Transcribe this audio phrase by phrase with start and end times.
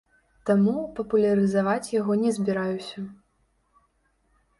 [0.49, 3.05] Таму папулярызаваць яго не збіраюся.